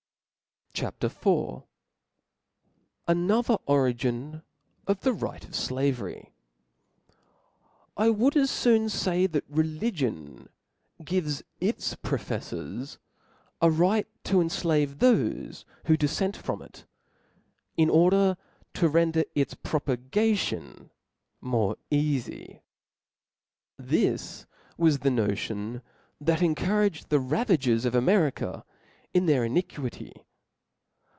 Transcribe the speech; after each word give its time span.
CHAP. 0.73 1.03
IV. 1.03 1.63
Another 3.09 3.57
Origin 3.67 4.41
of 4.87 5.01
the 5.01 5.11
Right 5.13 5.41
cf 5.41 5.53
Slavery. 5.53 6.31
T 7.99 8.09
WOULD 8.09 8.37
as 8.37 8.63
foon 8.63 8.87
fay 8.87 9.27
that 9.27 9.43
religion 9.49 10.47
gives 11.03 11.43
its 11.59 11.93
•*• 11.95 12.01
profeflbrs 12.01 12.97
a 13.61 13.69
right 13.69 14.07
to 14.23 14.37
enflave 14.39 14.95
thofe 14.95 15.65
who 15.85 15.97
diffent 15.97 16.37
from 16.37 16.61
it, 16.63 16.85
in 17.75 17.89
order 17.89 18.37
to 18.75 18.87
render 18.89 19.25
its 19.35 19.53
propagation 19.53 20.89
more 21.41 21.75
This 21.91 22.55
Was 24.77 24.99
the 24.99 25.11
notion 25.11 25.81
that 26.21 26.41
encouraged 26.41 27.09
the 27.09 27.19
ravagcrs 27.19 27.83
Hift. 27.83 27.83
o£ 27.83 27.85
of 27.85 27.93
America 27.95 28.65
in 29.13 29.25
their 29.25 29.43
iniquity 29.43 30.25